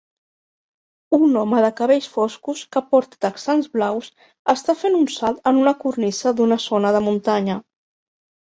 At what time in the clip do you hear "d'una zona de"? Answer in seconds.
6.41-7.05